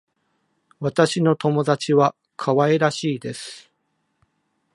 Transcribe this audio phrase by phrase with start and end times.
[0.79, 3.71] 私の友達は可愛らしいです。